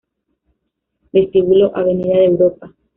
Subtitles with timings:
[1.13, 2.73] Vestíbulo Avenida de Europa